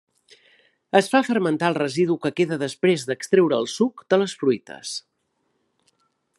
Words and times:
Es 0.99 1.09
fa 1.11 1.21
fermentar 1.27 1.69
el 1.73 1.77
residu 1.79 2.17
que 2.23 2.31
queda 2.41 2.59
després 2.63 3.05
d'extreure 3.11 3.61
el 3.65 3.71
suc 3.75 4.05
de 4.15 4.21
les 4.23 4.37
fruites. 4.41 4.99